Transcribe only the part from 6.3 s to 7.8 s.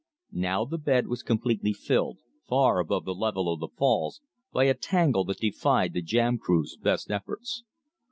crew's best efforts.